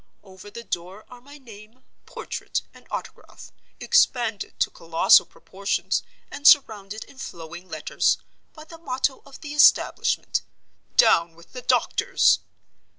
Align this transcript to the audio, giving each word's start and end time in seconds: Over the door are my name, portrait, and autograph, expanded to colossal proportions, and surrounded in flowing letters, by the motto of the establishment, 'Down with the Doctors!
Over 0.23 0.49
the 0.49 0.63
door 0.63 1.05
are 1.09 1.21
my 1.21 1.37
name, 1.37 1.83
portrait, 2.07 2.63
and 2.73 2.87
autograph, 2.89 3.51
expanded 3.79 4.59
to 4.59 4.71
colossal 4.71 5.27
proportions, 5.27 6.01
and 6.31 6.47
surrounded 6.47 7.03
in 7.03 7.19
flowing 7.19 7.69
letters, 7.69 8.17
by 8.51 8.63
the 8.63 8.79
motto 8.79 9.21
of 9.27 9.39
the 9.41 9.53
establishment, 9.53 10.41
'Down 10.97 11.35
with 11.35 11.53
the 11.53 11.61
Doctors! 11.61 12.39